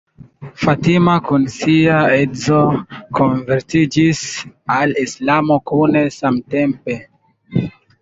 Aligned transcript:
Fatima 0.61 1.17
kun 1.27 1.45
sia 1.55 1.99
edzo 2.21 2.63
konvertiĝis 3.21 4.25
al 4.81 4.99
Islamo 5.07 5.63
kune 5.75 6.07
samtempe. 6.21 7.01